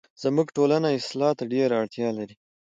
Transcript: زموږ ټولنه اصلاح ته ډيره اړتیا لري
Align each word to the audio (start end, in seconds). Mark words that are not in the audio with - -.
زموږ 0.23 0.47
ټولنه 0.57 0.87
اصلاح 0.99 1.31
ته 1.37 1.43
ډيره 1.53 1.73
اړتیا 1.81 2.09
لري 2.17 2.35